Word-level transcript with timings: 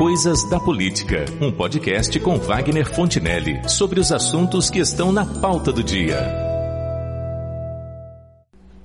Coisas 0.00 0.48
da 0.48 0.58
Política, 0.58 1.26
um 1.42 1.52
podcast 1.52 2.18
com 2.20 2.38
Wagner 2.38 2.90
Fontinelli 2.90 3.60
sobre 3.68 4.00
os 4.00 4.10
assuntos 4.10 4.70
que 4.70 4.78
estão 4.78 5.12
na 5.12 5.26
pauta 5.26 5.70
do 5.70 5.84
dia. 5.84 6.26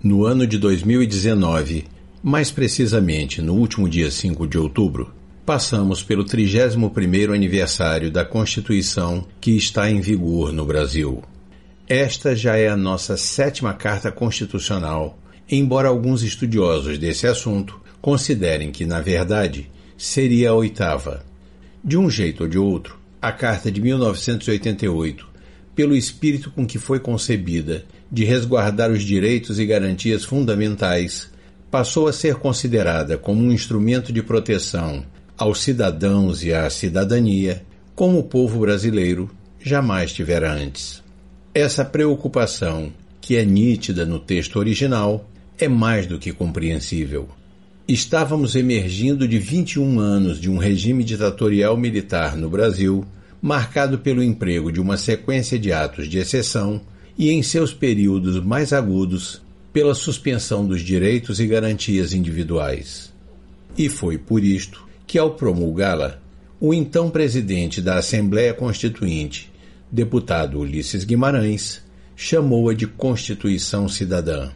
No 0.03 0.25
ano 0.25 0.45
de 0.45 0.57
2019, 0.57 1.85
mais 2.21 2.51
precisamente 2.51 3.41
no 3.41 3.53
último 3.53 3.87
dia 3.87 4.11
5 4.11 4.45
de 4.45 4.57
outubro, 4.57 5.13
passamos 5.45 6.03
pelo 6.03 6.25
31º 6.25 7.33
aniversário 7.33 8.11
da 8.11 8.25
Constituição 8.25 9.25
que 9.39 9.55
está 9.55 9.89
em 9.89 10.01
vigor 10.01 10.51
no 10.51 10.65
Brasil. 10.65 11.23
Esta 11.87 12.35
já 12.35 12.57
é 12.57 12.67
a 12.67 12.75
nossa 12.75 13.15
sétima 13.15 13.73
carta 13.73 14.11
constitucional, 14.11 15.17
embora 15.49 15.87
alguns 15.87 16.23
estudiosos 16.23 16.97
desse 16.97 17.25
assunto 17.25 17.79
considerem 18.01 18.69
que, 18.69 18.85
na 18.85 18.99
verdade, 18.99 19.71
seria 19.97 20.49
a 20.49 20.53
oitava. 20.53 21.25
De 21.83 21.97
um 21.97 22.09
jeito 22.09 22.43
ou 22.43 22.49
de 22.49 22.57
outro, 22.57 22.97
a 23.21 23.31
Carta 23.31 23.71
de 23.71 23.81
1988, 23.81 25.27
pelo 25.75 25.95
espírito 25.95 26.51
com 26.51 26.65
que 26.65 26.79
foi 26.79 26.99
concebida 26.99 27.85
de 28.11 28.23
resguardar 28.23 28.91
os 28.91 29.03
direitos 29.03 29.59
e 29.59 29.65
garantias 29.65 30.23
fundamentais, 30.23 31.29
passou 31.69 32.07
a 32.07 32.13
ser 32.13 32.35
considerada 32.35 33.17
como 33.17 33.41
um 33.41 33.51
instrumento 33.51 34.13
de 34.13 34.21
proteção 34.21 35.03
aos 35.37 35.61
cidadãos 35.61 36.43
e 36.43 36.53
à 36.53 36.69
cidadania, 36.69 37.63
como 37.93 38.19
o 38.19 38.23
povo 38.23 38.59
brasileiro 38.59 39.29
jamais 39.61 40.13
tivera 40.13 40.53
antes. 40.53 41.03
Essa 41.53 41.83
preocupação, 41.83 42.91
que 43.19 43.35
é 43.35 43.43
nítida 43.43 44.05
no 44.05 44.19
texto 44.19 44.57
original, 44.57 45.29
é 45.57 45.67
mais 45.67 46.05
do 46.05 46.19
que 46.19 46.31
compreensível. 46.31 47.27
Estávamos 47.87 48.55
emergindo 48.55 49.27
de 49.27 49.37
21 49.37 49.99
anos 49.99 50.41
de 50.41 50.49
um 50.49 50.57
regime 50.57 51.03
ditatorial 51.03 51.77
militar 51.77 52.35
no 52.35 52.49
Brasil, 52.49 53.05
marcado 53.39 53.99
pelo 53.99 54.23
emprego 54.23 54.71
de 54.71 54.81
uma 54.81 54.97
sequência 54.97 55.59
de 55.59 55.71
atos 55.71 56.09
de 56.09 56.17
exceção 56.17 56.81
e, 57.15 57.29
em 57.29 57.43
seus 57.43 57.75
períodos 57.75 58.43
mais 58.43 58.73
agudos, 58.73 59.39
pela 59.71 59.93
suspensão 59.93 60.65
dos 60.65 60.81
direitos 60.81 61.39
e 61.39 61.45
garantias 61.45 62.11
individuais. 62.11 63.13
E 63.77 63.87
foi 63.87 64.17
por 64.17 64.43
isto 64.43 64.83
que, 65.05 65.19
ao 65.19 65.35
promulgá-la, 65.35 66.19
o 66.59 66.73
então 66.73 67.11
presidente 67.11 67.83
da 67.83 67.99
Assembleia 67.99 68.55
Constituinte, 68.55 69.51
deputado 69.91 70.59
Ulisses 70.59 71.03
Guimarães, 71.03 71.83
chamou-a 72.15 72.73
de 72.73 72.87
Constituição 72.87 73.87
Cidadã. 73.87 74.49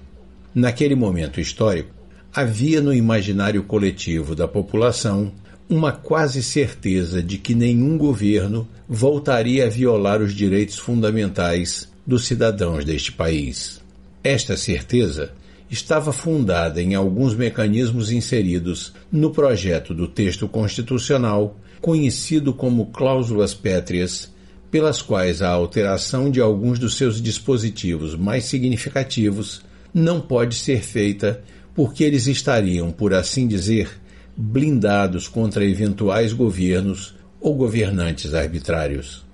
Naquele 0.55 0.95
momento 0.95 1.39
histórico, 1.39 1.98
havia 2.33 2.81
no 2.81 2.93
imaginário 2.93 3.63
coletivo 3.63 4.35
da 4.35 4.47
população 4.47 5.31
uma 5.69 5.91
quase 5.91 6.41
certeza 6.41 7.21
de 7.21 7.37
que 7.37 7.53
nenhum 7.53 7.97
governo 7.97 8.67
voltaria 8.87 9.65
a 9.65 9.69
violar 9.69 10.21
os 10.21 10.33
direitos 10.33 10.79
fundamentais 10.79 11.87
dos 12.05 12.25
cidadãos 12.25 12.83
deste 12.83 13.11
país. 13.11 13.79
Esta 14.23 14.57
certeza 14.57 15.31
estava 15.69 16.11
fundada 16.11 16.81
em 16.81 16.95
alguns 16.95 17.35
mecanismos 17.35 18.11
inseridos 18.11 18.93
no 19.11 19.29
projeto 19.29 19.93
do 19.93 20.07
texto 20.07 20.47
constitucional, 20.47 21.55
conhecido 21.79 22.51
como 22.51 22.87
cláusulas 22.87 23.53
pétreas, 23.53 24.33
pelas 24.71 25.01
quais 25.01 25.41
a 25.41 25.49
alteração 25.49 26.29
de 26.29 26.41
alguns 26.41 26.79
dos 26.79 26.95
seus 26.95 27.21
dispositivos 27.21 28.15
mais 28.15 28.45
significativos 28.45 29.61
não 29.93 30.19
pode 30.19 30.55
ser 30.55 30.81
feita 30.81 31.41
porque 31.79 32.03
eles 32.03 32.27
estariam, 32.27 32.91
por 32.91 33.13
assim 33.13 33.47
dizer, 33.47 33.89
blindados 34.35 35.29
contra 35.29 35.63
eventuais 35.63 36.33
governos 36.33 37.15
ou 37.39 37.55
governantes 37.55 38.33
arbitrários. 38.33 39.25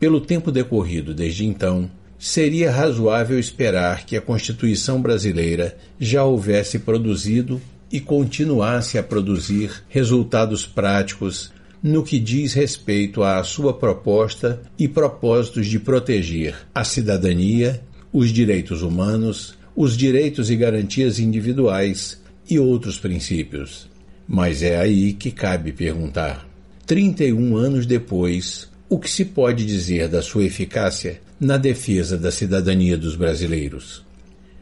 Pelo 0.00 0.18
tempo 0.18 0.50
decorrido 0.50 1.12
desde 1.12 1.44
então, 1.44 1.90
seria 2.18 2.70
razoável 2.70 3.38
esperar 3.38 4.06
que 4.06 4.16
a 4.16 4.22
Constituição 4.22 5.02
brasileira 5.02 5.76
já 6.00 6.24
houvesse 6.24 6.78
produzido 6.78 7.60
e 7.92 8.00
continuasse 8.00 8.96
a 8.96 9.02
produzir 9.02 9.70
resultados 9.90 10.66
práticos 10.66 11.52
no 11.82 12.02
que 12.02 12.18
diz 12.18 12.54
respeito 12.54 13.22
à 13.22 13.44
sua 13.44 13.74
proposta 13.74 14.62
e 14.78 14.88
propósitos 14.88 15.66
de 15.66 15.78
proteger 15.78 16.56
a 16.74 16.82
cidadania, 16.82 17.82
os 18.10 18.30
direitos 18.30 18.80
humanos, 18.80 19.54
os 19.76 19.96
direitos 19.96 20.50
e 20.50 20.56
garantias 20.56 21.18
individuais 21.18 22.20
e 22.48 22.58
outros 22.58 22.98
princípios. 22.98 23.88
Mas 24.26 24.62
é 24.62 24.76
aí 24.78 25.12
que 25.12 25.30
cabe 25.30 25.72
perguntar: 25.72 26.46
31 26.86 27.56
anos 27.56 27.86
depois, 27.86 28.68
o 28.88 28.98
que 28.98 29.10
se 29.10 29.24
pode 29.24 29.64
dizer 29.66 30.08
da 30.08 30.22
sua 30.22 30.44
eficácia 30.44 31.20
na 31.40 31.56
defesa 31.56 32.16
da 32.16 32.30
cidadania 32.30 32.96
dos 32.96 33.16
brasileiros? 33.16 34.04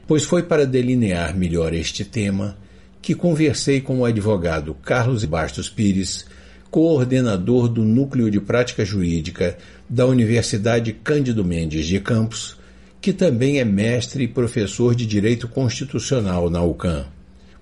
Pois 0.06 0.24
foi 0.24 0.42
para 0.42 0.66
delinear 0.66 1.36
melhor 1.36 1.72
este 1.72 2.04
tema 2.04 2.56
que 3.00 3.14
conversei 3.14 3.80
com 3.80 4.00
o 4.00 4.04
advogado 4.04 4.74
Carlos 4.74 5.24
Bastos 5.24 5.68
Pires, 5.68 6.24
coordenador 6.70 7.68
do 7.68 7.84
Núcleo 7.84 8.30
de 8.30 8.40
Prática 8.40 8.84
Jurídica 8.84 9.58
da 9.88 10.06
Universidade 10.06 10.92
Cândido 10.92 11.44
Mendes 11.44 11.86
de 11.86 12.00
Campos, 12.00 12.56
que 13.02 13.12
também 13.12 13.58
é 13.58 13.64
mestre 13.64 14.22
e 14.22 14.28
professor 14.28 14.94
de 14.94 15.04
Direito 15.04 15.48
Constitucional 15.48 16.48
na 16.48 16.62
UCAM. 16.62 17.06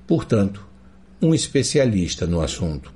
Portanto, 0.06 0.69
um 1.21 1.34
especialista 1.34 2.27
no 2.27 2.43
assunto. 2.43 2.93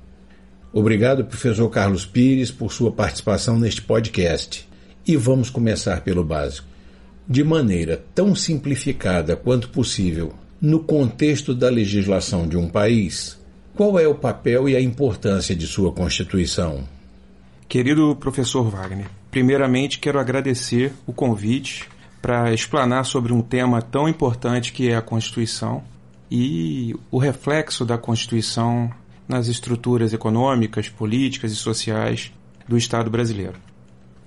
Obrigado, 0.71 1.25
professor 1.25 1.67
Carlos 1.71 2.05
Pires, 2.05 2.51
por 2.51 2.71
sua 2.71 2.91
participação 2.91 3.57
neste 3.57 3.81
podcast. 3.81 4.69
E 5.07 5.17
vamos 5.17 5.49
começar 5.49 6.01
pelo 6.01 6.23
básico. 6.23 6.67
De 7.27 7.43
maneira 7.43 8.05
tão 8.13 8.35
simplificada 8.35 9.35
quanto 9.35 9.69
possível, 9.69 10.31
no 10.61 10.81
contexto 10.81 11.51
da 11.51 11.67
legislação 11.67 12.47
de 12.47 12.55
um 12.55 12.69
país, 12.69 13.39
qual 13.73 13.97
é 13.97 14.07
o 14.07 14.13
papel 14.13 14.69
e 14.69 14.75
a 14.75 14.81
importância 14.81 15.55
de 15.55 15.65
sua 15.65 15.91
Constituição? 15.91 16.83
Querido 17.67 18.15
professor 18.17 18.69
Wagner, 18.69 19.07
primeiramente 19.31 19.97
quero 19.97 20.19
agradecer 20.19 20.93
o 21.07 21.11
convite 21.11 21.89
para 22.25 22.51
explanar 22.51 23.05
sobre 23.05 23.31
um 23.31 23.39
tema 23.39 23.83
tão 23.83 24.09
importante 24.09 24.73
que 24.73 24.89
é 24.89 24.95
a 24.95 25.01
Constituição 25.01 25.83
e 26.31 26.95
o 27.11 27.19
reflexo 27.19 27.85
da 27.85 27.99
Constituição 27.99 28.89
nas 29.27 29.47
estruturas 29.47 30.11
econômicas, 30.11 30.89
políticas 30.89 31.51
e 31.51 31.55
sociais 31.55 32.33
do 32.67 32.75
Estado 32.79 33.11
brasileiro. 33.11 33.59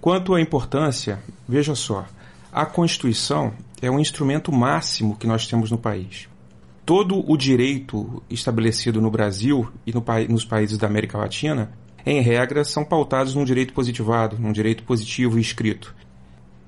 Quanto 0.00 0.32
à 0.32 0.40
importância, 0.40 1.18
veja 1.48 1.74
só, 1.74 2.06
a 2.52 2.64
Constituição 2.64 3.52
é 3.82 3.90
um 3.90 3.98
instrumento 3.98 4.52
máximo 4.52 5.16
que 5.16 5.26
nós 5.26 5.48
temos 5.48 5.68
no 5.68 5.76
país. 5.76 6.28
Todo 6.86 7.28
o 7.28 7.36
direito 7.36 8.22
estabelecido 8.30 9.00
no 9.00 9.10
Brasil 9.10 9.72
e 9.84 9.92
no, 9.92 10.04
nos 10.28 10.44
países 10.44 10.78
da 10.78 10.86
América 10.86 11.18
Latina, 11.18 11.72
em 12.06 12.20
regra, 12.20 12.62
são 12.62 12.84
pautados 12.84 13.34
num 13.34 13.44
direito 13.44 13.72
positivado, 13.72 14.38
num 14.38 14.52
direito 14.52 14.84
positivo 14.84 15.36
e 15.36 15.40
escrito. 15.40 15.92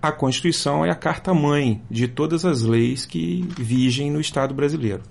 A 0.03 0.11
Constituição 0.11 0.83
é 0.83 0.91
a 0.91 0.95
carta-mãe 0.95 1.83
de 1.91 2.09
todas 2.09 2.47
as 2.47 2.63
leis 2.63 3.05
que 3.05 3.47
vigem 3.59 4.11
no 4.11 4.19
Estado 4.19 4.55
brasileiro. 4.55 5.03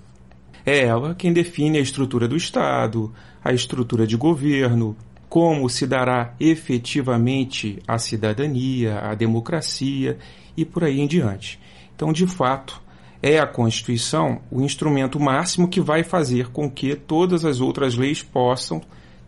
É 0.66 0.80
ela 0.80 1.14
quem 1.14 1.32
define 1.32 1.78
a 1.78 1.80
estrutura 1.80 2.26
do 2.26 2.36
Estado, 2.36 3.12
a 3.42 3.52
estrutura 3.52 4.04
de 4.04 4.16
governo, 4.16 4.96
como 5.28 5.70
se 5.70 5.86
dará 5.86 6.34
efetivamente 6.40 7.78
a 7.86 7.98
cidadania, 7.98 8.98
a 8.98 9.14
democracia 9.14 10.18
e 10.56 10.64
por 10.64 10.82
aí 10.82 10.98
em 10.98 11.06
diante. 11.06 11.60
Então, 11.94 12.12
de 12.12 12.26
fato, 12.26 12.82
é 13.22 13.38
a 13.38 13.46
Constituição 13.46 14.40
o 14.50 14.60
instrumento 14.60 15.20
máximo 15.20 15.68
que 15.68 15.80
vai 15.80 16.02
fazer 16.02 16.48
com 16.48 16.68
que 16.68 16.96
todas 16.96 17.44
as 17.44 17.60
outras 17.60 17.94
leis 17.94 18.24
possam 18.24 18.82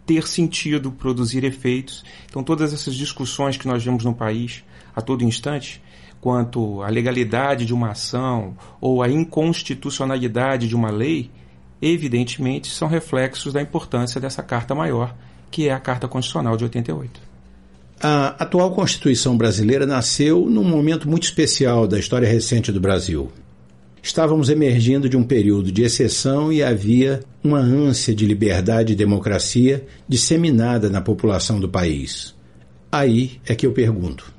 ter 0.04 0.26
sentido, 0.26 0.90
produzir 0.90 1.44
efeitos. 1.44 2.04
Então, 2.28 2.42
todas 2.42 2.72
essas 2.72 2.96
discussões 2.96 3.56
que 3.56 3.68
nós 3.68 3.84
vemos 3.84 4.04
no 4.04 4.12
país 4.12 4.64
a 4.94 5.00
todo 5.00 5.24
instante, 5.24 5.82
quanto 6.20 6.82
à 6.82 6.88
legalidade 6.88 7.66
de 7.66 7.74
uma 7.74 7.90
ação 7.90 8.56
ou 8.80 9.02
à 9.02 9.08
inconstitucionalidade 9.08 10.68
de 10.68 10.76
uma 10.76 10.90
lei, 10.90 11.30
evidentemente 11.80 12.70
são 12.70 12.86
reflexos 12.86 13.52
da 13.52 13.60
importância 13.60 14.20
dessa 14.20 14.42
Carta 14.42 14.74
Maior, 14.74 15.14
que 15.50 15.68
é 15.68 15.72
a 15.72 15.80
Carta 15.80 16.06
Constitucional 16.06 16.56
de 16.56 16.64
88. 16.64 17.20
A 18.00 18.28
atual 18.42 18.72
Constituição 18.72 19.36
brasileira 19.36 19.86
nasceu 19.86 20.48
num 20.48 20.64
momento 20.64 21.08
muito 21.08 21.24
especial 21.24 21.86
da 21.86 21.98
história 21.98 22.28
recente 22.28 22.72
do 22.72 22.80
Brasil. 22.80 23.30
Estávamos 24.02 24.48
emergindo 24.48 25.08
de 25.08 25.16
um 25.16 25.22
período 25.22 25.70
de 25.70 25.82
exceção 25.82 26.52
e 26.52 26.62
havia 26.62 27.20
uma 27.44 27.60
ânsia 27.60 28.12
de 28.12 28.26
liberdade 28.26 28.92
e 28.92 28.96
democracia 28.96 29.86
disseminada 30.08 30.90
na 30.90 31.00
população 31.00 31.60
do 31.60 31.68
país. 31.68 32.34
Aí 32.90 33.40
é 33.46 33.54
que 33.54 33.64
eu 33.64 33.72
pergunto: 33.72 34.31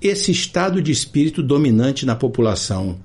esse 0.00 0.30
estado 0.30 0.82
de 0.82 0.92
espírito 0.92 1.42
dominante 1.42 2.04
na 2.04 2.14
população 2.14 2.98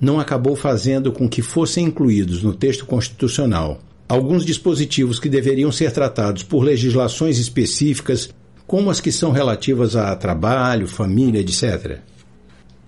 não 0.00 0.18
acabou 0.18 0.56
fazendo 0.56 1.12
com 1.12 1.28
que 1.28 1.40
fossem 1.42 1.86
incluídos 1.86 2.42
no 2.42 2.52
texto 2.52 2.84
constitucional 2.84 3.80
alguns 4.08 4.44
dispositivos 4.44 5.18
que 5.18 5.28
deveriam 5.28 5.72
ser 5.72 5.92
tratados 5.92 6.42
por 6.42 6.62
legislações 6.62 7.38
específicas, 7.38 8.32
como 8.66 8.90
as 8.90 9.00
que 9.00 9.10
são 9.10 9.30
relativas 9.30 9.96
a 9.96 10.14
trabalho, 10.14 10.86
família, 10.86 11.40
etc. 11.40 12.00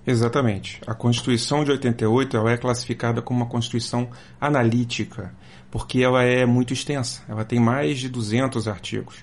Exatamente. 0.06 0.81
A 0.87 0.94
Constituição 0.94 1.64
de 1.64 1.70
88 1.72 2.37
ela 2.37 2.52
é 2.52 2.56
classificada 2.56 3.20
como 3.20 3.40
uma 3.40 3.48
Constituição 3.48 4.08
analítica, 4.40 5.34
porque 5.70 6.00
ela 6.00 6.22
é 6.22 6.46
muito 6.46 6.72
extensa. 6.72 7.22
Ela 7.28 7.44
tem 7.44 7.58
mais 7.58 7.98
de 7.98 8.08
200 8.08 8.69
artigos. 8.69 9.16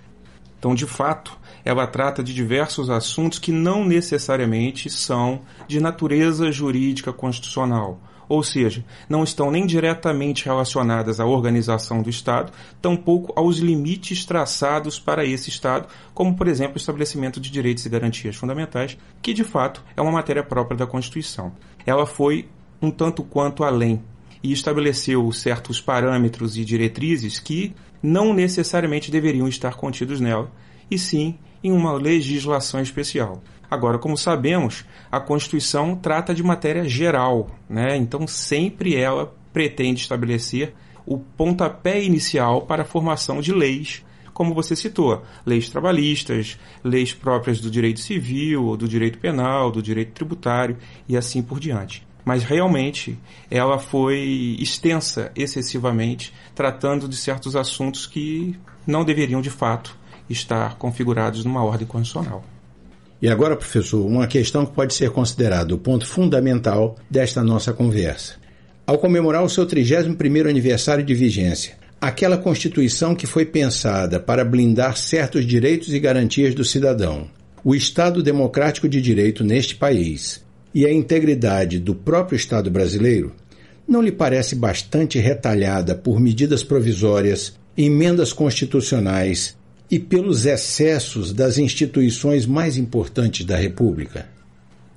Então, 0.63 0.74
de 0.74 0.88
fato, 0.88 1.38
ela 1.65 1.86
trata 1.86 2.24
de 2.24 2.33
diversos 2.33 2.89
assuntos 2.89 3.38
que 3.38 3.51
não 3.51 3.83
necessariamente 3.83 4.89
são 4.89 5.42
de 5.68 5.81
natureza 5.81 6.50
jurídica 6.54 7.12
constitucional 7.12 8.00
ou 8.30 8.42
seja, 8.42 8.86
não 9.10 9.25
estão 9.25 9.51
nem 9.51 9.65
diretamente 9.65 10.45
relacionadas 10.45 11.19
à 11.19 11.25
organização 11.25 12.01
do 12.01 12.10
Estado, 12.10 12.54
tampouco 12.81 13.33
aos 13.36 13.57
limites 13.57 14.25
traçados 14.25 14.98
para 14.98 15.25
esse 15.25 15.50
Estado, 15.50 15.89
como, 16.13 16.33
por 16.33 16.48
exemplo, 16.48 16.75
o 16.75 16.77
estabelecimento 16.77 17.42
de 17.42 17.51
direitos 17.51 17.86
e 17.86 17.89
garantias 17.89 18.38
fundamentais, 18.38 18.98
que 19.21 19.33
de 19.33 19.44
fato 19.44 19.83
é 19.98 20.01
uma 20.01 20.13
matéria 20.13 20.44
própria 20.44 20.77
da 20.77 20.88
Constituição. 20.88 21.51
Ela 21.86 22.06
foi 22.06 22.48
um 22.81 22.89
tanto 22.89 23.21
quanto 23.24 23.65
além 23.65 24.01
e 24.42 24.54
estabeleceu 24.54 25.30
certos 25.33 25.81
parâmetros 25.81 26.57
e 26.57 26.63
diretrizes 26.63 27.38
que 27.39 27.75
não 28.04 28.34
necessariamente 28.34 29.10
deveriam 29.10 29.48
estar 29.48 29.76
contidos 29.76 30.20
nela, 30.20 30.52
e 30.92 31.00
sim 31.00 31.40
em 31.64 31.72
uma 31.72 31.94
legislação 31.94 32.82
especial. 32.82 33.42
Agora, 33.72 33.98
como 33.98 34.18
sabemos, 34.18 34.86
a 35.10 35.20
Constituição 35.20 35.96
trata 35.96 36.36
de 36.36 36.44
matéria 36.44 36.88
geral, 36.88 37.50
né? 37.68 37.96
então 37.96 38.28
sempre 38.28 38.96
ela 38.96 39.34
pretende 39.54 40.02
estabelecer 40.02 40.74
o 41.06 41.18
pontapé 41.18 42.04
inicial 42.04 42.64
para 42.64 42.84
a 42.84 42.86
formação 42.86 43.42
de 43.42 43.54
leis, 43.54 44.04
como 44.34 44.54
você 44.54 44.76
citou, 44.76 45.24
leis 45.46 45.70
trabalhistas, 45.70 46.60
leis 46.84 47.14
próprias 47.14 47.60
do 47.60 47.70
direito 47.70 48.00
civil, 48.00 48.76
do 48.76 48.88
direito 48.88 49.20
penal, 49.20 49.72
do 49.72 49.82
direito 49.82 50.12
tributário 50.12 50.78
e 51.08 51.16
assim 51.16 51.42
por 51.42 51.60
diante. 51.60 52.06
Mas 52.25 52.44
realmente 52.44 53.18
ela 53.52 53.78
foi 53.78 54.56
extensa 54.60 55.31
excessivamente, 55.36 56.34
tratando 56.56 57.08
de 57.08 57.18
certos 57.18 57.56
assuntos 57.56 58.06
que 58.06 58.56
não 58.88 59.04
deveriam 59.04 59.42
de 59.42 59.50
fato 59.50 59.98
estar 60.30 60.78
configurados 60.78 61.44
numa 61.44 61.64
ordem 61.64 61.88
constitucional. 61.88 62.44
E 63.22 63.30
agora, 63.30 63.56
professor, 63.56 64.06
uma 64.06 64.28
questão 64.28 64.66
que 64.66 64.74
pode 64.74 64.94
ser 64.94 65.10
considerada 65.12 65.74
o 65.74 65.78
ponto 65.78 66.06
fundamental 66.06 66.96
desta 67.10 67.42
nossa 67.42 67.72
conversa. 67.72 68.36
Ao 68.86 68.98
comemorar 68.98 69.44
o 69.44 69.50
seu 69.50 69.66
31º 69.66 70.50
aniversário 70.50 71.06
de 71.06 71.16
vigência, 71.16 71.78
aquela 72.02 72.38
Constituição 72.38 73.16
que 73.16 73.25
foi 73.25 73.46
pensada 73.46 74.20
para 74.20 74.44
blindar 74.44 74.98
certos 74.98 75.46
direitos 75.46 75.94
e 75.94 76.00
garantias 76.00 76.54
do 76.54 76.66
cidadão, 76.66 77.30
o 77.64 77.74
Estado 77.74 78.22
democrático 78.22 78.90
de 78.90 79.02
direito 79.02 79.42
neste 79.42 79.74
país 79.78 80.44
e 80.74 80.86
a 80.86 80.92
integridade 80.92 81.80
do 81.80 81.94
próprio 81.94 82.36
Estado 82.36 82.72
brasileiro, 82.72 83.34
não 83.88 84.02
lhe 84.02 84.12
parece 84.12 84.56
bastante 84.56 85.20
retalhada 85.20 85.94
por 85.94 86.20
medidas 86.20 86.64
provisórias, 86.64 87.58
emendas 87.78 88.34
constitucionais 88.34 89.56
e 89.92 90.00
pelos 90.00 90.46
excessos 90.46 91.34
das 91.34 91.58
instituições 91.58 92.46
mais 92.46 92.78
importantes 92.78 93.46
da 93.46 93.58
República? 93.58 94.28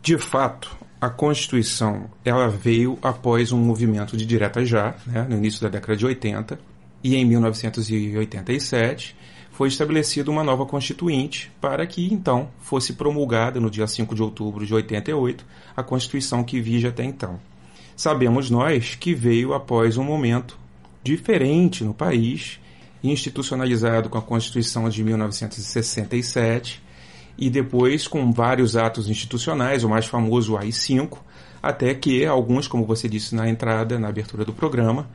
De 0.02 0.16
fato, 0.16 0.76
a 1.00 1.10
Constituição 1.10 2.08
ela 2.24 2.48
veio 2.48 2.98
após 3.02 3.52
um 3.52 3.58
movimento 3.58 4.16
de 4.16 4.24
direta 4.24 4.64
já, 4.64 4.94
né, 5.06 5.26
no 5.28 5.36
início 5.36 5.60
da 5.60 5.68
década 5.68 5.96
de 5.96 6.06
80, 6.06 6.58
e 7.02 7.14
em 7.16 7.24
1987 7.24 9.14
foi 9.56 9.68
estabelecida 9.68 10.30
uma 10.30 10.44
nova 10.44 10.66
Constituinte 10.66 11.50
para 11.62 11.86
que 11.86 12.12
então 12.12 12.50
fosse 12.60 12.92
promulgada 12.92 13.58
no 13.58 13.70
dia 13.70 13.86
5 13.86 14.14
de 14.14 14.22
outubro 14.22 14.66
de 14.66 14.74
88 14.74 15.46
a 15.74 15.82
Constituição 15.82 16.44
que 16.44 16.60
vige 16.60 16.86
até 16.86 17.02
então. 17.02 17.40
Sabemos 17.96 18.50
nós 18.50 18.94
que 18.96 19.14
veio 19.14 19.54
após 19.54 19.96
um 19.96 20.04
momento 20.04 20.58
diferente 21.02 21.84
no 21.84 21.94
país 21.94 22.60
institucionalizado 23.02 24.10
com 24.10 24.18
a 24.18 24.22
Constituição 24.22 24.90
de 24.90 25.02
1967 25.02 26.82
e 27.38 27.48
depois 27.48 28.06
com 28.06 28.30
vários 28.30 28.76
atos 28.76 29.08
institucionais, 29.08 29.84
o 29.84 29.88
mais 29.88 30.04
famoso 30.04 30.52
o 30.52 30.58
AI-5, 30.58 31.16
até 31.62 31.94
que 31.94 32.26
alguns, 32.26 32.68
como 32.68 32.84
você 32.84 33.08
disse 33.08 33.34
na 33.34 33.48
entrada, 33.48 33.98
na 33.98 34.08
abertura 34.08 34.44
do 34.44 34.52
programa, 34.52 35.08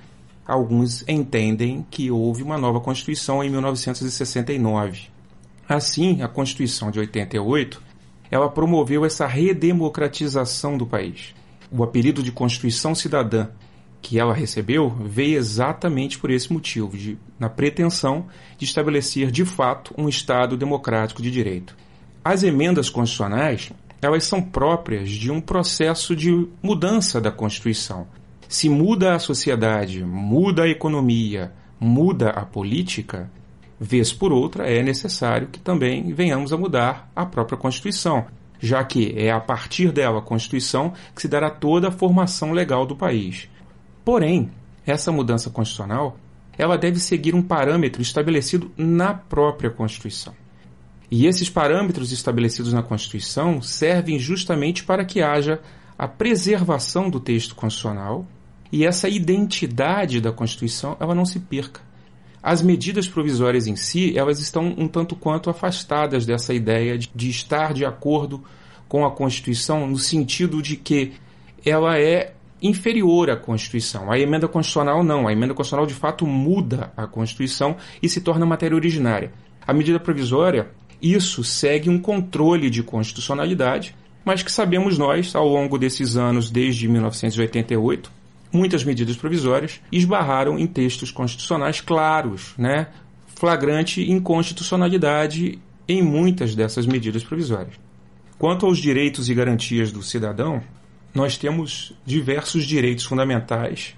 alguns 0.51 1.07
entendem 1.07 1.85
que 1.89 2.11
houve 2.11 2.43
uma 2.43 2.57
nova 2.57 2.81
Constituição 2.81 3.43
em 3.43 3.49
1969. 3.49 5.09
Assim, 5.67 6.21
a 6.21 6.27
Constituição 6.27 6.91
de 6.91 6.99
88, 6.99 7.81
ela 8.29 8.49
promoveu 8.49 9.05
essa 9.05 9.25
redemocratização 9.25 10.77
do 10.77 10.85
país. 10.85 11.33
O 11.71 11.83
apelido 11.83 12.21
de 12.21 12.31
Constituição 12.31 12.93
Cidadã 12.93 13.47
que 14.01 14.19
ela 14.19 14.33
recebeu 14.33 14.89
veio 14.89 15.37
exatamente 15.37 16.17
por 16.17 16.31
esse 16.31 16.51
motivo, 16.51 16.97
de, 16.97 17.17
na 17.39 17.47
pretensão 17.47 18.25
de 18.57 18.65
estabelecer 18.65 19.29
de 19.29 19.45
fato 19.45 19.93
um 19.95 20.09
Estado 20.09 20.57
democrático 20.57 21.21
de 21.21 21.29
direito. 21.29 21.77
As 22.23 22.41
emendas 22.41 22.89
constitucionais 22.89 23.71
elas 24.01 24.23
são 24.23 24.41
próprias 24.41 25.09
de 25.09 25.29
um 25.31 25.39
processo 25.39 26.15
de 26.15 26.47
mudança 26.63 27.21
da 27.21 27.31
Constituição. 27.31 28.07
Se 28.51 28.67
muda 28.67 29.15
a 29.15 29.19
sociedade, 29.19 30.03
muda 30.03 30.63
a 30.63 30.67
economia, 30.67 31.53
muda 31.79 32.31
a 32.31 32.45
política, 32.45 33.31
vez 33.79 34.11
por 34.11 34.33
outra 34.33 34.69
é 34.69 34.83
necessário 34.83 35.47
que 35.47 35.57
também 35.57 36.13
venhamos 36.13 36.51
a 36.51 36.57
mudar 36.57 37.09
a 37.15 37.25
própria 37.25 37.57
Constituição, 37.57 38.25
já 38.59 38.83
que 38.83 39.13
é 39.15 39.31
a 39.31 39.39
partir 39.39 39.93
dela, 39.93 40.19
a 40.19 40.21
Constituição, 40.21 40.91
que 41.15 41.21
se 41.21 41.29
dará 41.29 41.49
toda 41.49 41.87
a 41.87 41.91
formação 41.91 42.51
legal 42.51 42.85
do 42.85 42.93
país. 42.93 43.47
Porém, 44.03 44.51
essa 44.85 45.13
mudança 45.13 45.49
constitucional 45.49 46.17
ela 46.57 46.77
deve 46.77 46.99
seguir 46.99 47.33
um 47.33 47.41
parâmetro 47.41 48.01
estabelecido 48.01 48.69
na 48.75 49.13
própria 49.13 49.69
Constituição. 49.69 50.33
E 51.09 51.25
esses 51.25 51.49
parâmetros 51.49 52.11
estabelecidos 52.11 52.73
na 52.73 52.83
Constituição 52.83 53.61
servem 53.61 54.19
justamente 54.19 54.83
para 54.83 55.05
que 55.05 55.21
haja 55.21 55.61
a 55.97 56.05
preservação 56.05 57.09
do 57.09 57.21
texto 57.21 57.55
constitucional 57.55 58.27
e 58.71 58.85
essa 58.85 59.09
identidade 59.09 60.21
da 60.21 60.31
Constituição 60.31 60.95
ela 60.99 61.13
não 61.13 61.25
se 61.25 61.39
perca. 61.39 61.81
As 62.41 62.61
medidas 62.61 63.07
provisórias 63.07 63.67
em 63.67 63.75
si, 63.75 64.17
elas 64.17 64.39
estão 64.39 64.73
um 64.77 64.87
tanto 64.87 65.15
quanto 65.15 65.49
afastadas 65.49 66.25
dessa 66.25 66.53
ideia 66.53 66.97
de, 66.97 67.29
estar 67.29 67.73
de 67.73 67.85
acordo 67.85 68.43
com 68.87 69.05
a 69.05 69.11
Constituição 69.11 69.85
no 69.85 69.97
sentido 69.97 70.61
de 70.61 70.75
que 70.75 71.13
ela 71.63 71.99
é 71.99 72.33
inferior 72.59 73.29
à 73.29 73.37
Constituição. 73.37 74.11
A 74.11 74.19
emenda 74.19 74.47
constitucional 74.47 75.03
não. 75.03 75.27
A 75.27 75.31
emenda 75.31 75.53
constitucional 75.53 75.85
de 75.85 75.93
fato 75.93 76.25
muda 76.25 76.91
a 76.97 77.05
Constituição 77.05 77.77
e 78.01 78.09
se 78.09 78.21
torna 78.21 78.45
matéria 78.45 78.75
originária. 78.75 79.31
A 79.65 79.73
medida 79.73 79.99
provisória, 79.99 80.69
isso 80.99 81.43
segue 81.43 81.89
um 81.89 81.99
controle 81.99 82.71
de 82.71 82.81
constitucionalidade, 82.81 83.95
mas 84.25 84.41
que 84.41 84.51
sabemos 84.51 84.97
nós, 84.97 85.35
ao 85.35 85.47
longo 85.47 85.77
desses 85.77 86.15
anos, 86.15 86.49
desde 86.49 86.87
1988, 86.87 88.11
muitas 88.51 88.83
medidas 88.83 89.15
provisórias 89.15 89.79
esbarraram 89.91 90.57
em 90.59 90.67
textos 90.67 91.11
constitucionais 91.11 91.81
claros, 91.81 92.53
né? 92.57 92.87
flagrante 93.35 94.09
inconstitucionalidade 94.09 95.59
em 95.87 96.01
muitas 96.01 96.53
dessas 96.53 96.85
medidas 96.85 97.23
provisórias. 97.23 97.73
Quanto 98.37 98.65
aos 98.65 98.77
direitos 98.77 99.29
e 99.29 99.33
garantias 99.33 99.91
do 99.91 100.01
cidadão, 100.01 100.61
nós 101.13 101.37
temos 101.37 101.93
diversos 102.05 102.65
direitos 102.65 103.05
fundamentais 103.05 103.95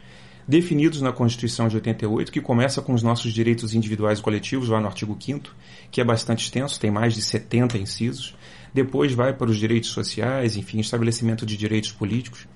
definidos 0.48 1.02
na 1.02 1.12
Constituição 1.12 1.68
de 1.68 1.76
88, 1.76 2.32
que 2.32 2.42
começa 2.42 2.82
com 2.82 2.94
os 2.94 3.02
nossos 3.04 3.32
direitos 3.32 3.74
individuais 3.74 4.20
e 4.20 4.22
coletivos, 4.22 4.70
lá 4.70 4.80
no 4.80 4.88
artigo 4.88 5.18
5 5.20 5.50
que 5.92 6.02
é 6.02 6.04
bastante 6.04 6.46
extenso, 6.46 6.80
tem 6.80 6.90
mais 6.90 7.14
de 7.14 7.22
70 7.22 7.78
incisos. 7.78 8.36
Depois 8.74 9.14
vai 9.14 9.32
para 9.32 9.50
os 9.50 9.58
direitos 9.58 9.92
sociais, 9.92 10.58
enfim, 10.58 10.80
estabelecimento 10.80 11.46
de 11.46 11.56
direitos 11.56 11.92
políticos. 11.92 12.48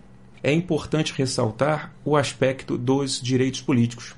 É 0.43 0.51
importante 0.51 1.13
ressaltar 1.15 1.93
o 2.05 2.15
aspecto 2.15 2.77
dos 2.77 3.21
direitos 3.21 3.61
políticos, 3.61 4.15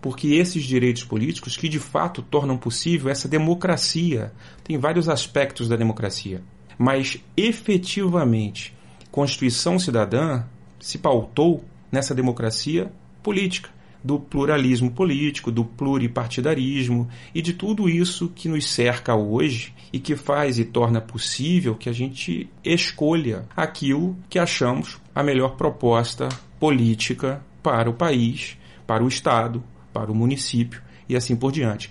porque 0.00 0.34
esses 0.34 0.64
direitos 0.64 1.04
políticos 1.04 1.56
que 1.56 1.68
de 1.68 1.78
fato 1.78 2.22
tornam 2.22 2.58
possível 2.58 3.10
essa 3.10 3.28
democracia, 3.28 4.32
tem 4.64 4.76
vários 4.76 5.08
aspectos 5.08 5.68
da 5.68 5.76
democracia, 5.76 6.42
mas 6.76 7.18
efetivamente 7.36 8.74
Constituição 9.10 9.78
Cidadã 9.78 10.44
se 10.80 10.98
pautou 10.98 11.64
nessa 11.90 12.14
democracia 12.14 12.90
política, 13.22 13.70
do 14.04 14.18
pluralismo 14.18 14.90
político, 14.90 15.50
do 15.50 15.64
pluripartidarismo 15.64 17.08
e 17.34 17.40
de 17.40 17.52
tudo 17.52 17.88
isso 17.88 18.28
que 18.34 18.48
nos 18.48 18.66
cerca 18.66 19.14
hoje 19.14 19.72
e 19.92 19.98
que 19.98 20.16
faz 20.16 20.58
e 20.58 20.64
torna 20.64 21.00
possível 21.00 21.74
que 21.74 21.88
a 21.88 21.92
gente 21.92 22.48
escolha 22.64 23.44
aquilo 23.56 24.16
que 24.28 24.38
achamos 24.38 24.98
a 25.14 25.22
melhor 25.22 25.56
proposta 25.56 26.28
política 26.58 27.44
para 27.62 27.88
o 27.88 27.94
país, 27.94 28.56
para 28.86 29.04
o 29.04 29.08
Estado, 29.08 29.62
para 29.92 30.10
o 30.10 30.14
município 30.14 30.82
e 31.08 31.14
assim 31.14 31.36
por 31.36 31.52
diante. 31.52 31.90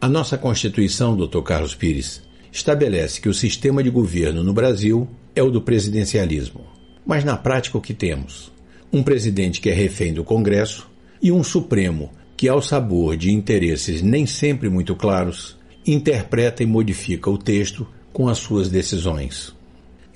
A 0.00 0.08
nossa 0.08 0.38
Constituição, 0.38 1.16
Dr. 1.16 1.42
Carlos 1.42 1.74
Pires, 1.74 2.22
estabelece 2.50 3.20
que 3.20 3.28
o 3.28 3.34
sistema 3.34 3.82
de 3.82 3.90
governo 3.90 4.42
no 4.42 4.52
Brasil 4.52 5.08
é 5.34 5.42
o 5.42 5.50
do 5.50 5.60
presidencialismo. 5.60 6.64
Mas 7.06 7.24
na 7.24 7.36
prática 7.36 7.76
o 7.78 7.80
que 7.80 7.94
temos? 7.94 8.50
Um 8.92 9.02
presidente 9.02 9.60
que 9.60 9.68
é 9.68 9.74
refém 9.74 10.12
do 10.12 10.24
Congresso 10.24 10.89
e 11.22 11.30
um 11.30 11.42
Supremo 11.42 12.10
que, 12.36 12.48
ao 12.48 12.62
sabor 12.62 13.16
de 13.16 13.30
interesses 13.30 14.00
nem 14.00 14.24
sempre 14.26 14.68
muito 14.68 14.96
claros, 14.96 15.56
interpreta 15.86 16.62
e 16.62 16.66
modifica 16.66 17.28
o 17.28 17.36
texto 17.36 17.86
com 18.12 18.28
as 18.28 18.38
suas 18.38 18.68
decisões. 18.68 19.54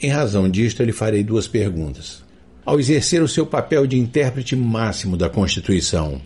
Em 0.00 0.08
razão 0.08 0.48
disto, 0.48 0.82
lhe 0.82 0.92
farei 0.92 1.22
duas 1.22 1.46
perguntas. 1.46 2.24
Ao 2.64 2.80
exercer 2.80 3.22
o 3.22 3.28
seu 3.28 3.44
papel 3.44 3.86
de 3.86 3.98
intérprete 3.98 4.56
máximo 4.56 5.16
da 5.16 5.28
Constituição, 5.28 6.20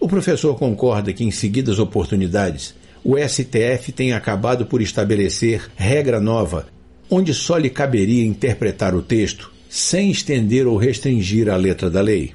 o 0.00 0.08
professor 0.08 0.56
concorda 0.56 1.12
que, 1.12 1.22
em 1.22 1.30
seguidas 1.30 1.78
oportunidades, 1.78 2.74
o 3.04 3.16
STF 3.16 3.92
tem 3.92 4.12
acabado 4.12 4.64
por 4.64 4.80
estabelecer 4.80 5.70
regra 5.76 6.18
nova, 6.18 6.66
onde 7.10 7.34
só 7.34 7.58
lhe 7.58 7.68
caberia 7.68 8.24
interpretar 8.24 8.94
o 8.94 9.02
texto 9.02 9.52
sem 9.68 10.10
estender 10.10 10.66
ou 10.66 10.76
restringir 10.76 11.48
a 11.48 11.56
letra 11.56 11.90
da 11.90 12.00
lei? 12.00 12.32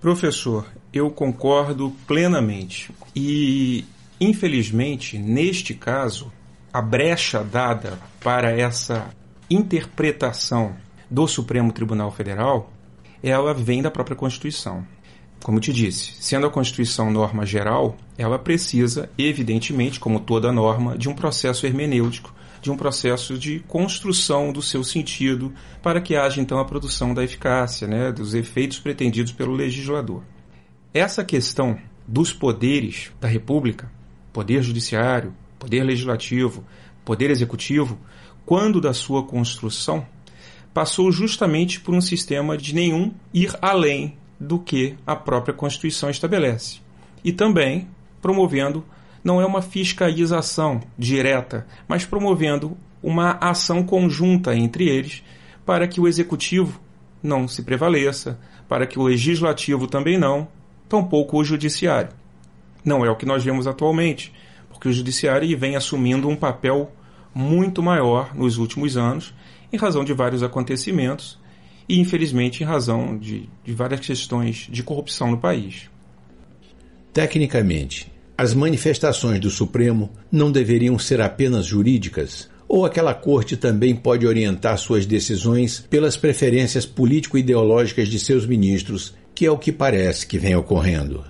Professor, 0.00 0.66
eu 0.92 1.10
concordo 1.10 1.92
plenamente. 2.06 2.90
E, 3.16 3.84
infelizmente, 4.20 5.18
neste 5.18 5.74
caso, 5.74 6.30
a 6.72 6.82
brecha 6.82 7.42
dada 7.42 7.98
para 8.20 8.50
essa 8.50 9.10
interpretação 9.50 10.74
do 11.10 11.26
Supremo 11.26 11.72
Tribunal 11.72 12.10
Federal, 12.10 12.70
ela 13.22 13.52
vem 13.52 13.82
da 13.82 13.90
própria 13.90 14.16
Constituição. 14.16 14.86
Como 15.42 15.58
te 15.58 15.72
disse, 15.72 16.12
sendo 16.20 16.46
a 16.46 16.50
Constituição 16.50 17.10
norma 17.10 17.44
geral, 17.44 17.96
ela 18.16 18.38
precisa, 18.38 19.10
evidentemente, 19.18 19.98
como 19.98 20.20
toda 20.20 20.52
norma, 20.52 20.96
de 20.96 21.08
um 21.08 21.14
processo 21.14 21.66
hermenêutico, 21.66 22.32
de 22.62 22.70
um 22.70 22.76
processo 22.76 23.36
de 23.36 23.58
construção 23.66 24.52
do 24.52 24.62
seu 24.62 24.84
sentido, 24.84 25.52
para 25.82 26.00
que 26.00 26.14
haja 26.14 26.40
então 26.40 26.60
a 26.60 26.64
produção 26.64 27.12
da 27.12 27.24
eficácia, 27.24 27.88
né, 27.88 28.12
dos 28.12 28.34
efeitos 28.34 28.78
pretendidos 28.78 29.32
pelo 29.32 29.52
legislador. 29.52 30.22
Essa 30.94 31.24
questão 31.24 31.78
dos 32.06 32.34
poderes 32.34 33.10
da 33.18 33.26
República, 33.26 33.90
poder 34.30 34.62
judiciário, 34.62 35.34
poder 35.58 35.82
legislativo, 35.84 36.62
poder 37.02 37.30
executivo, 37.30 37.98
quando 38.44 38.78
da 38.78 38.92
sua 38.92 39.22
construção, 39.22 40.06
passou 40.74 41.10
justamente 41.10 41.80
por 41.80 41.94
um 41.94 42.00
sistema 42.02 42.58
de 42.58 42.74
nenhum 42.74 43.10
ir 43.32 43.56
além 43.62 44.18
do 44.38 44.58
que 44.58 44.94
a 45.06 45.16
própria 45.16 45.54
Constituição 45.54 46.10
estabelece. 46.10 46.80
E 47.24 47.32
também 47.32 47.88
promovendo, 48.20 48.84
não 49.24 49.40
é 49.40 49.46
uma 49.46 49.62
fiscalização 49.62 50.82
direta, 50.98 51.66
mas 51.88 52.04
promovendo 52.04 52.76
uma 53.02 53.38
ação 53.40 53.82
conjunta 53.82 54.54
entre 54.54 54.90
eles 54.90 55.22
para 55.64 55.88
que 55.88 56.00
o 56.00 56.06
executivo 56.06 56.78
não 57.22 57.48
se 57.48 57.62
prevaleça, 57.62 58.38
para 58.68 58.86
que 58.86 58.98
o 58.98 59.04
legislativo 59.04 59.86
também 59.86 60.18
não, 60.18 60.48
tampouco 60.92 61.38
o 61.38 61.44
judiciário. 61.44 62.10
Não 62.84 63.02
é 63.02 63.08
o 63.08 63.16
que 63.16 63.24
nós 63.24 63.42
vemos 63.42 63.66
atualmente, 63.66 64.30
porque 64.68 64.88
o 64.88 64.92
judiciário 64.92 65.56
vem 65.56 65.74
assumindo 65.74 66.28
um 66.28 66.36
papel 66.36 66.92
muito 67.34 67.82
maior 67.82 68.34
nos 68.34 68.58
últimos 68.58 68.94
anos, 68.94 69.32
em 69.72 69.78
razão 69.78 70.04
de 70.04 70.12
vários 70.12 70.42
acontecimentos 70.42 71.38
e, 71.88 71.98
infelizmente, 71.98 72.62
em 72.62 72.66
razão 72.66 73.16
de, 73.16 73.48
de 73.64 73.72
várias 73.72 74.00
questões 74.00 74.68
de 74.70 74.82
corrupção 74.82 75.30
no 75.30 75.38
país. 75.38 75.88
Tecnicamente, 77.10 78.12
as 78.36 78.52
manifestações 78.52 79.40
do 79.40 79.48
Supremo 79.48 80.10
não 80.30 80.52
deveriam 80.52 80.98
ser 80.98 81.22
apenas 81.22 81.64
jurídicas, 81.64 82.50
ou 82.68 82.84
aquela 82.84 83.14
corte 83.14 83.56
também 83.56 83.96
pode 83.96 84.26
orientar 84.26 84.76
suas 84.76 85.06
decisões 85.06 85.86
pelas 85.88 86.18
preferências 86.18 86.84
político-ideológicas 86.84 88.08
de 88.08 88.18
seus 88.18 88.46
ministros 88.46 89.14
que 89.34 89.46
é 89.46 89.50
o 89.50 89.58
que 89.58 89.72
parece 89.72 90.26
que 90.26 90.38
vem 90.38 90.54
ocorrendo. 90.54 91.24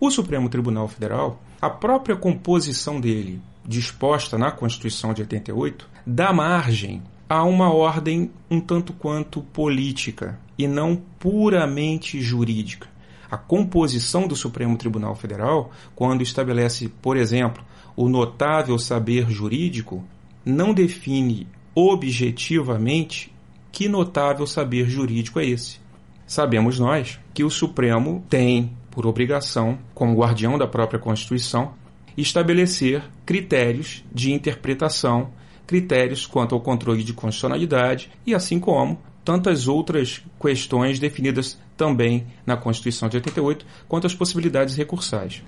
O 0.00 0.10
Supremo 0.10 0.48
Tribunal 0.48 0.88
Federal, 0.88 1.42
a 1.60 1.70
própria 1.70 2.16
composição 2.16 3.00
dele, 3.00 3.40
disposta 3.66 4.36
na 4.36 4.50
Constituição 4.50 5.14
de 5.14 5.22
88, 5.22 5.88
dá 6.06 6.32
margem 6.32 7.02
a 7.28 7.42
uma 7.42 7.72
ordem 7.72 8.30
um 8.50 8.60
tanto 8.60 8.92
quanto 8.92 9.40
política 9.40 10.38
e 10.58 10.68
não 10.68 10.96
puramente 11.18 12.20
jurídica. 12.20 12.88
A 13.30 13.36
composição 13.36 14.28
do 14.28 14.36
Supremo 14.36 14.76
Tribunal 14.76 15.14
Federal, 15.14 15.72
quando 15.96 16.22
estabelece, 16.22 16.88
por 16.88 17.16
exemplo, 17.16 17.64
o 17.96 18.08
notável 18.08 18.78
saber 18.78 19.28
jurídico, 19.30 20.04
não 20.44 20.74
define 20.74 21.48
objetivamente 21.74 23.32
que 23.72 23.88
notável 23.88 24.46
saber 24.46 24.88
jurídico 24.88 25.40
é 25.40 25.46
esse. 25.46 25.80
Sabemos 26.26 26.78
nós 26.78 27.18
que 27.32 27.44
o 27.44 27.50
Supremo 27.50 28.24
tem 28.28 28.72
por 28.90 29.06
obrigação, 29.06 29.78
como 29.94 30.16
guardião 30.16 30.56
da 30.56 30.66
própria 30.66 30.98
Constituição, 30.98 31.74
estabelecer 32.16 33.02
critérios 33.26 34.04
de 34.12 34.32
interpretação, 34.32 35.30
critérios 35.66 36.26
quanto 36.26 36.54
ao 36.54 36.60
controle 36.60 37.02
de 37.02 37.12
constitucionalidade 37.12 38.10
e 38.26 38.34
assim 38.34 38.60
como 38.60 38.98
tantas 39.24 39.66
outras 39.66 40.22
questões 40.40 40.98
definidas 40.98 41.58
também 41.76 42.26
na 42.46 42.56
Constituição 42.56 43.08
de 43.08 43.16
88 43.16 43.66
quanto 43.88 44.06
às 44.06 44.14
possibilidades 44.14 44.76
recursais. 44.76 45.42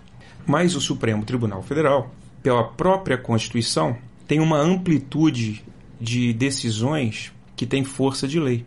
Mas 0.46 0.74
o 0.74 0.80
Supremo 0.80 1.24
Tribunal 1.24 1.62
Federal, 1.62 2.10
pela 2.42 2.64
própria 2.64 3.18
Constituição, 3.18 3.96
tem 4.26 4.40
uma 4.40 4.58
amplitude 4.58 5.64
de 6.00 6.32
decisões 6.32 7.32
que 7.54 7.66
tem 7.66 7.84
força 7.84 8.26
de 8.26 8.40
lei. 8.40 8.64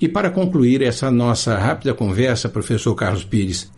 E 0.00 0.08
para 0.08 0.30
concluir 0.30 0.82
essa 0.82 1.10
nossa 1.10 1.56
rápida 1.56 1.94
conversa, 1.94 2.48
professor 2.48 2.94
Carlos 2.94 3.24
Pires, 3.24 3.70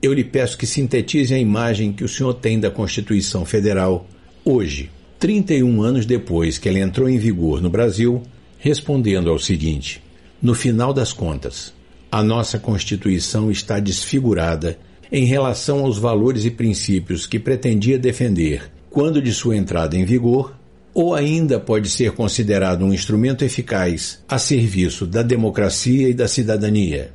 eu 0.00 0.14
lhe 0.14 0.24
peço 0.24 0.56
que 0.56 0.66
sintetize 0.66 1.34
a 1.34 1.38
imagem 1.38 1.92
que 1.92 2.04
o 2.04 2.08
senhor 2.08 2.32
tem 2.34 2.58
da 2.58 2.70
Constituição 2.70 3.44
Federal 3.44 4.06
hoje, 4.44 4.90
31 5.18 5.82
anos 5.82 6.06
depois 6.06 6.56
que 6.56 6.68
ela 6.68 6.78
entrou 6.78 7.08
em 7.08 7.18
vigor 7.18 7.60
no 7.60 7.68
Brasil, 7.68 8.22
respondendo 8.58 9.28
ao 9.28 9.38
seguinte: 9.38 10.02
No 10.40 10.54
final 10.54 10.94
das 10.94 11.12
contas, 11.12 11.74
a 12.10 12.22
nossa 12.22 12.58
Constituição 12.58 13.50
está 13.50 13.78
desfigurada 13.78 14.78
em 15.12 15.24
relação 15.24 15.80
aos 15.80 15.98
valores 15.98 16.46
e 16.46 16.50
princípios 16.50 17.26
que 17.26 17.38
pretendia 17.38 17.98
defender 17.98 18.70
quando 18.88 19.20
de 19.20 19.32
sua 19.32 19.56
entrada 19.56 19.96
em 19.96 20.04
vigor 20.04 20.57
ou 21.00 21.14
ainda 21.14 21.60
pode 21.60 21.88
ser 21.88 22.10
considerado 22.10 22.84
um 22.84 22.92
instrumento 22.92 23.44
eficaz 23.44 24.20
a 24.28 24.36
serviço 24.36 25.06
da 25.06 25.22
democracia 25.22 26.08
e 26.08 26.12
da 26.12 26.26
cidadania? 26.26 27.14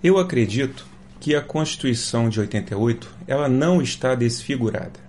Eu 0.00 0.16
acredito 0.16 0.86
que 1.18 1.34
a 1.34 1.42
Constituição 1.42 2.28
de 2.28 2.38
88 2.38 3.12
ela 3.26 3.48
não 3.48 3.82
está 3.82 4.14
desfigurada. 4.14 5.00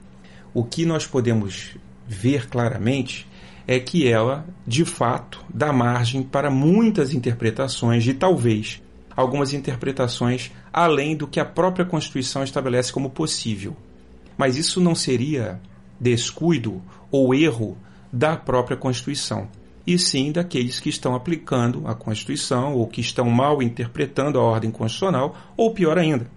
O 0.52 0.64
que 0.64 0.84
nós 0.84 1.06
podemos 1.06 1.78
ver 2.08 2.48
claramente 2.48 3.28
é 3.68 3.80
que 3.80 4.08
ela, 4.08 4.48
de 4.66 4.84
fato, 4.84 5.46
dá 5.54 5.72
margem 5.72 6.24
para 6.24 6.50
muitas 6.50 7.14
interpretações 7.14 8.08
e 8.08 8.16
talvez 8.16 8.82
algumas 9.16 9.54
interpretações 9.54 10.52
além 10.74 11.16
do 11.16 11.28
que 11.28 11.40
a 11.40 11.46
própria 11.46 11.86
Constituição 11.86 12.44
estabelece 12.44 12.92
como 12.92 13.12
possível. 13.12 13.78
Mas 14.36 14.58
isso 14.58 14.82
não 14.82 14.96
seria 14.96 15.62
descuido 16.00 16.82
ou 17.12 17.36
erro 17.36 17.78
da 18.12 18.36
própria 18.36 18.78
Constituição, 18.78 19.48
e 19.86 19.98
sim 19.98 20.32
daqueles 20.32 20.80
que 20.80 20.90
estão 20.90 21.16
aplicando 21.16 21.88
a 21.88 21.96
Constituição 21.96 22.74
ou 22.74 22.88
que 22.88 23.02
estão 23.02 23.30
mal 23.30 23.62
interpretando 23.62 24.40
a 24.40 24.44
ordem 24.44 24.70
constitucional, 24.70 25.36
ou 25.56 25.74
pior 25.74 25.98
ainda, 25.98 26.28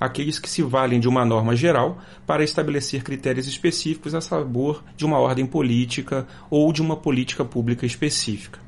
aqueles 0.00 0.38
que 0.38 0.48
se 0.48 0.62
valem 0.62 0.98
de 0.98 1.08
uma 1.08 1.24
norma 1.24 1.54
geral 1.54 1.98
para 2.26 2.42
estabelecer 2.42 3.02
critérios 3.02 3.46
específicos 3.46 4.14
a 4.14 4.20
sabor 4.20 4.82
de 4.96 5.04
uma 5.04 5.18
ordem 5.18 5.46
política 5.46 6.26
ou 6.48 6.72
de 6.72 6.80
uma 6.80 6.96
política 6.96 7.44
pública 7.44 7.84
específica. 7.84 8.58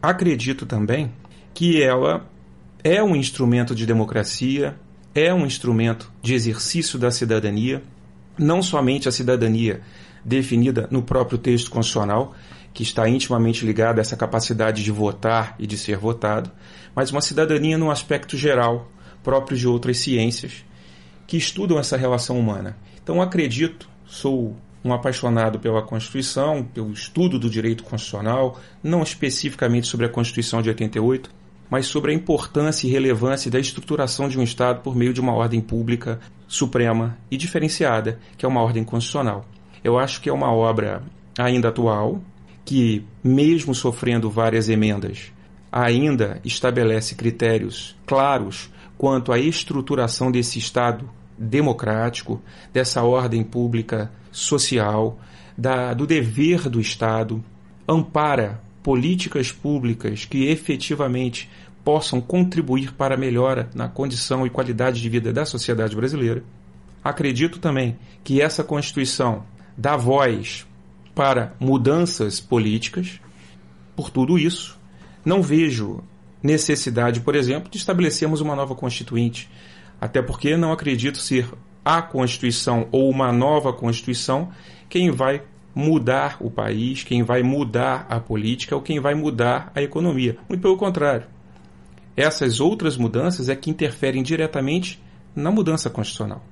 Acredito 0.00 0.64
também 0.64 1.12
que 1.52 1.82
ela 1.82 2.26
é 2.82 3.02
um 3.02 3.14
instrumento 3.14 3.74
de 3.74 3.84
democracia, 3.84 4.76
é 5.14 5.34
um 5.34 5.44
instrumento 5.44 6.10
de 6.22 6.34
exercício 6.34 6.98
da 6.98 7.10
cidadania, 7.10 7.82
não 8.38 8.62
somente 8.62 9.08
a 9.08 9.12
cidadania 9.12 9.82
definida 10.24 10.88
no 10.90 11.02
próprio 11.02 11.38
texto 11.38 11.70
constitucional, 11.70 12.34
que 12.72 12.82
está 12.82 13.08
intimamente 13.08 13.64
ligada 13.64 14.00
a 14.00 14.02
essa 14.02 14.16
capacidade 14.16 14.82
de 14.82 14.90
votar 14.90 15.54
e 15.58 15.66
de 15.66 15.76
ser 15.76 15.96
votado, 15.96 16.50
mas 16.94 17.10
uma 17.10 17.20
cidadania 17.20 17.76
num 17.76 17.90
aspecto 17.90 18.36
geral, 18.36 18.90
próprio 19.22 19.56
de 19.56 19.66
outras 19.66 19.98
ciências, 19.98 20.64
que 21.26 21.36
estudam 21.36 21.78
essa 21.78 21.96
relação 21.96 22.38
humana. 22.38 22.76
Então 23.02 23.20
acredito, 23.20 23.88
sou 24.06 24.56
um 24.84 24.92
apaixonado 24.92 25.58
pela 25.58 25.82
Constituição, 25.82 26.62
pelo 26.62 26.92
estudo 26.92 27.38
do 27.38 27.50
direito 27.50 27.84
constitucional, 27.84 28.58
não 28.82 29.02
especificamente 29.02 29.86
sobre 29.86 30.06
a 30.06 30.08
Constituição 30.08 30.62
de 30.62 30.70
88, 30.70 31.30
mas 31.68 31.86
sobre 31.86 32.10
a 32.10 32.14
importância 32.14 32.86
e 32.86 32.90
relevância 32.90 33.50
da 33.50 33.60
estruturação 33.60 34.28
de 34.28 34.38
um 34.38 34.42
Estado 34.42 34.80
por 34.80 34.96
meio 34.96 35.12
de 35.12 35.20
uma 35.20 35.34
ordem 35.34 35.60
pública 35.60 36.18
suprema 36.48 37.16
e 37.30 37.36
diferenciada, 37.36 38.18
que 38.36 38.44
é 38.44 38.48
uma 38.48 38.62
ordem 38.62 38.82
constitucional. 38.82 39.46
Eu 39.82 39.98
acho 39.98 40.20
que 40.20 40.28
é 40.28 40.32
uma 40.32 40.52
obra 40.52 41.02
ainda 41.38 41.68
atual, 41.68 42.20
que, 42.64 43.04
mesmo 43.24 43.74
sofrendo 43.74 44.30
várias 44.30 44.68
emendas, 44.68 45.32
ainda 45.72 46.40
estabelece 46.44 47.14
critérios 47.14 47.96
claros 48.06 48.70
quanto 48.98 49.32
à 49.32 49.38
estruturação 49.38 50.30
desse 50.30 50.58
Estado 50.58 51.08
democrático, 51.38 52.42
dessa 52.72 53.02
ordem 53.02 53.42
pública 53.42 54.12
social, 54.30 55.18
da, 55.56 55.94
do 55.94 56.06
dever 56.06 56.68
do 56.68 56.80
Estado, 56.80 57.42
ampara 57.88 58.60
políticas 58.82 59.50
públicas 59.50 60.24
que 60.24 60.46
efetivamente 60.46 61.48
possam 61.82 62.20
contribuir 62.20 62.92
para 62.92 63.14
a 63.14 63.18
melhora 63.18 63.70
na 63.74 63.88
condição 63.88 64.46
e 64.46 64.50
qualidade 64.50 65.00
de 65.00 65.08
vida 65.08 65.32
da 65.32 65.46
sociedade 65.46 65.96
brasileira. 65.96 66.44
Acredito 67.02 67.58
também 67.58 67.98
que 68.22 68.42
essa 68.42 68.62
Constituição 68.62 69.44
dá 69.76 69.96
voz 69.96 70.66
para 71.14 71.54
mudanças 71.58 72.40
políticas. 72.40 73.20
Por 73.96 74.10
tudo 74.10 74.38
isso, 74.38 74.78
não 75.24 75.42
vejo 75.42 76.02
necessidade, 76.42 77.20
por 77.20 77.34
exemplo, 77.34 77.70
de 77.70 77.76
estabelecermos 77.76 78.40
uma 78.40 78.56
nova 78.56 78.74
Constituinte, 78.74 79.50
até 80.00 80.22
porque 80.22 80.56
não 80.56 80.72
acredito 80.72 81.18
ser 81.18 81.48
a 81.84 82.00
Constituição 82.00 82.88
ou 82.90 83.10
uma 83.10 83.32
nova 83.32 83.72
Constituição 83.72 84.50
quem 84.88 85.10
vai 85.10 85.42
mudar 85.74 86.36
o 86.40 86.50
país, 86.50 87.04
quem 87.04 87.22
vai 87.22 87.42
mudar 87.42 88.06
a 88.08 88.18
política 88.18 88.74
ou 88.74 88.82
quem 88.82 88.98
vai 88.98 89.14
mudar 89.14 89.70
a 89.74 89.82
economia. 89.82 90.36
Muito 90.48 90.60
pelo 90.60 90.76
contrário. 90.76 91.26
Essas 92.16 92.60
outras 92.60 92.96
mudanças 92.96 93.48
é 93.48 93.54
que 93.54 93.70
interferem 93.70 94.22
diretamente 94.22 95.00
na 95.34 95.50
mudança 95.50 95.88
constitucional. 95.88 96.44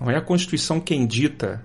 Não 0.00 0.10
é 0.10 0.16
a 0.16 0.20
Constituição 0.20 0.80
quem 0.80 1.06
dita, 1.06 1.64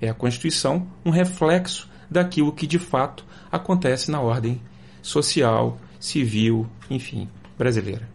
é 0.00 0.08
a 0.08 0.14
Constituição 0.14 0.86
um 1.04 1.10
reflexo 1.10 1.88
daquilo 2.10 2.52
que 2.52 2.66
de 2.66 2.78
fato 2.78 3.24
acontece 3.50 4.10
na 4.10 4.20
ordem 4.20 4.60
social, 5.02 5.78
civil, 5.98 6.66
enfim, 6.90 7.28
brasileira. 7.58 8.08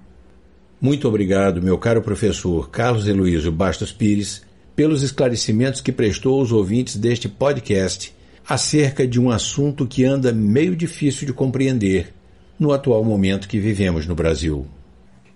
Muito 0.79 1.07
obrigado, 1.07 1.61
meu 1.61 1.77
caro 1.77 2.01
professor 2.01 2.69
Carlos 2.69 3.07
Heloísio 3.07 3.51
Bastos 3.51 3.91
Pires, 3.91 4.43
pelos 4.75 5.03
esclarecimentos 5.03 5.81
que 5.81 5.91
prestou 5.91 6.39
aos 6.39 6.51
ouvintes 6.51 6.97
deste 6.97 7.29
podcast 7.29 8.13
acerca 8.47 9.07
de 9.07 9.19
um 9.19 9.29
assunto 9.29 9.87
que 9.87 10.03
anda 10.03 10.31
meio 10.31 10.75
difícil 10.75 11.25
de 11.25 11.33
compreender 11.33 12.13
no 12.59 12.71
atual 12.71 13.03
momento 13.03 13.47
que 13.47 13.59
vivemos 13.59 14.05
no 14.05 14.15
Brasil. 14.15 14.67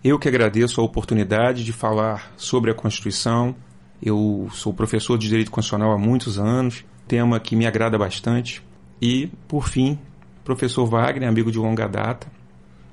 Eu 0.03 0.19
que 0.19 0.27
agradeço 0.27 0.79
a 0.79 0.83
oportunidade 0.83 1.65
de 1.65 1.73
falar 1.73 2.31
sobre 2.37 2.71
a 2.71 2.73
Constituição. 2.73 3.55
Eu 4.01 4.49
sou 4.53 4.73
professor 4.73 5.17
de 5.17 5.27
Direito 5.27 5.51
Constitucional 5.51 5.91
há 5.91 5.97
muitos 5.97 6.39
anos, 6.39 6.85
tema 7.07 7.39
que 7.39 7.55
me 7.55 7.65
agrada 7.65 7.97
bastante. 7.97 8.61
E, 9.01 9.27
por 9.47 9.67
fim, 9.67 9.97
professor 10.43 10.85
Wagner, 10.85 11.27
amigo 11.27 11.51
de 11.51 11.57
longa 11.57 11.87
data, 11.87 12.27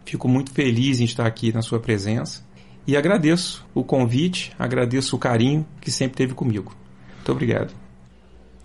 fico 0.04 0.28
muito 0.28 0.50
feliz 0.50 1.00
em 1.00 1.04
estar 1.04 1.26
aqui 1.26 1.52
na 1.52 1.62
sua 1.62 1.80
presença 1.80 2.44
e 2.86 2.96
agradeço 2.96 3.66
o 3.74 3.82
convite, 3.82 4.52
agradeço 4.58 5.16
o 5.16 5.18
carinho 5.18 5.66
que 5.80 5.90
sempre 5.90 6.16
teve 6.16 6.34
comigo. 6.34 6.74
Muito 7.16 7.32
obrigado. 7.32 7.74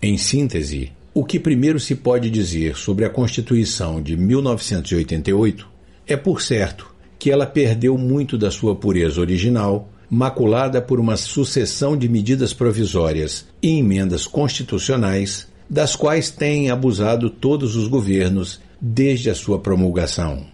Em 0.00 0.16
síntese, 0.16 0.92
o 1.14 1.24
que 1.24 1.38
primeiro 1.38 1.78
se 1.78 1.96
pode 1.96 2.30
dizer 2.30 2.76
sobre 2.76 3.04
a 3.04 3.10
Constituição 3.10 4.00
de 4.00 4.16
1988 4.16 5.68
é, 6.06 6.16
por 6.16 6.40
certo, 6.40 6.92
que 7.18 7.30
ela 7.30 7.46
perdeu 7.46 7.96
muito 7.98 8.38
da 8.38 8.50
sua 8.50 8.74
pureza 8.74 9.20
original, 9.20 9.88
maculada 10.14 10.82
por 10.82 11.00
uma 11.00 11.16
sucessão 11.16 11.96
de 11.96 12.06
medidas 12.06 12.52
provisórias 12.52 13.46
e 13.62 13.78
emendas 13.78 14.26
constitucionais, 14.26 15.48
das 15.70 15.96
quais 15.96 16.28
têm 16.28 16.68
abusado 16.68 17.30
todos 17.30 17.76
os 17.76 17.88
governos 17.88 18.60
desde 18.78 19.30
a 19.30 19.34
sua 19.34 19.58
promulgação. 19.58 20.44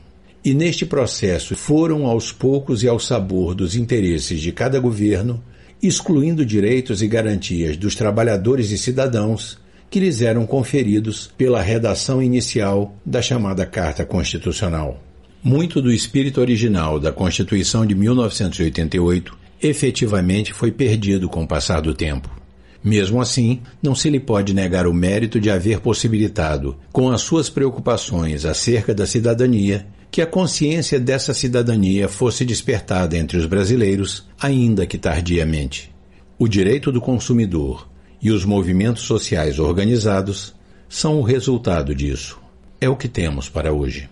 E 0.45 0.55
neste 0.55 0.87
processo 0.87 1.57
foram 1.57 2.07
aos 2.07 2.31
poucos 2.31 2.85
e 2.85 2.89
ao 2.89 3.01
sabor 3.01 3.53
dos 3.53 3.75
interesses 3.75 4.41
de 4.41 4.53
cada 4.53 4.79
governo, 4.79 5.43
excluindo 5.83 6.47
direitos 6.47 7.03
e 7.03 7.09
garantias 7.09 7.77
dos 7.77 7.97
trabalhadores 7.97 8.71
e 8.71 8.79
cidadãos 8.79 9.59
que 9.91 9.99
lhes 9.99 10.23
eram 10.23 10.47
conferidos 10.47 11.33
pela 11.37 11.61
redação 11.61 12.23
inicial 12.23 12.95
da 13.05 13.21
chamada 13.21 13.67
Carta 13.67 14.05
Constitucional. 14.05 15.03
Muito 15.43 15.83
do 15.83 15.91
espírito 15.91 16.41
original 16.41 17.01
da 17.01 17.11
Constituição 17.11 17.85
de 17.85 17.97
1988 17.97 19.38
efetivamente 19.63 20.53
foi 20.53 20.71
perdido 20.71 21.29
com 21.29 21.43
o 21.43 21.47
passar 21.47 21.81
do 21.81 21.95
tempo. 21.95 22.31
Mesmo 22.83 23.21
assim, 23.21 23.61
não 23.83 23.95
se 23.95 24.09
lhe 24.09 24.21
pode 24.21 24.55
negar 24.55 24.87
o 24.87 24.95
mérito 24.95 25.41
de 25.41 25.51
haver 25.51 25.81
possibilitado, 25.81 26.77
com 26.93 27.11
as 27.11 27.23
suas 27.23 27.51
preocupações 27.51 28.45
acerca 28.45 28.95
da 28.95 29.07
cidadania, 29.07 29.87
que 30.11 30.23
a 30.23 30.27
consciência 30.27 30.99
dessa 30.99 31.35
cidadania 31.35 32.09
fosse 32.09 32.45
despertada 32.45 33.17
entre 33.17 33.37
os 33.37 33.47
brasileiros, 33.47 34.27
ainda 34.41 34.87
que 34.87 34.97
tardiamente. 34.97 35.93
O 36.39 36.49
direito 36.49 36.93
do 36.93 37.01
consumidor 37.01 37.89
e 38.23 38.31
os 38.31 38.45
movimentos 38.45 39.03
sociais 39.03 39.59
organizados 39.59 40.55
são 40.89 41.19
o 41.19 41.23
resultado 41.23 41.95
disso. 41.95 42.39
É 42.81 42.89
o 42.89 42.97
que 42.97 43.09
temos 43.09 43.49
para 43.49 43.73
hoje. 43.73 44.09